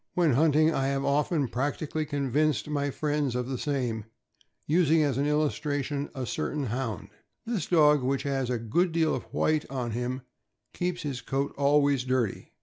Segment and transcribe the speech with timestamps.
[0.15, 4.05] When hunting, I have often practically convinced my friends of the same,
[4.65, 7.09] using* as an illustration a certain Hound.
[7.45, 10.23] This dog, which has a good deal of white on him,
[10.73, 12.51] keeps his coat always dirty.